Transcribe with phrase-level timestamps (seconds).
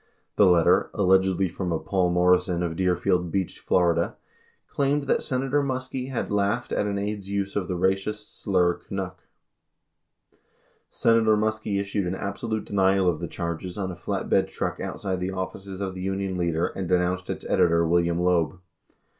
[0.35, 4.15] 94 The letter, allegedly from a "Paul Morrison" of Deerfield Beach, Fla.,
[4.67, 9.19] claimed that Senator Muskie had laughed at an aide's use of the racist slur "Canuck."
[10.31, 10.39] 95
[10.89, 15.29] Senator Muskie issued an absolute denial of the charges on a flatbed truck outside the
[15.29, 18.59] offices of the Union Leader and denounced its editor, William Loeb.